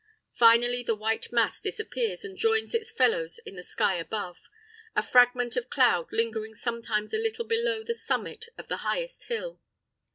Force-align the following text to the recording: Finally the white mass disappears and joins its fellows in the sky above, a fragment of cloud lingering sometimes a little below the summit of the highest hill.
Finally 0.33 0.81
the 0.81 0.95
white 0.95 1.31
mass 1.31 1.61
disappears 1.61 2.25
and 2.25 2.35
joins 2.35 2.73
its 2.73 2.89
fellows 2.89 3.37
in 3.45 3.55
the 3.55 3.61
sky 3.61 3.97
above, 3.97 4.39
a 4.95 5.03
fragment 5.03 5.55
of 5.55 5.69
cloud 5.69 6.07
lingering 6.11 6.55
sometimes 6.55 7.13
a 7.13 7.19
little 7.19 7.45
below 7.45 7.83
the 7.83 7.93
summit 7.93 8.47
of 8.57 8.67
the 8.67 8.77
highest 8.77 9.25
hill. 9.25 9.59